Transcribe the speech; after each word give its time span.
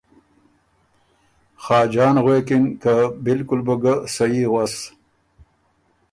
“خاجان 1.63 2.15
غوېکِن 2.23 2.63
که 2.81 2.95
”بالکل 3.23 3.59
بُو 3.67 3.75
ګه 3.83 3.93
صحیح 4.15 4.47
غؤس“ 4.51 4.75